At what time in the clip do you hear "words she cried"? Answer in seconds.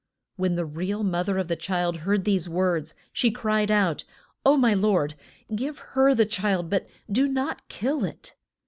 2.49-3.69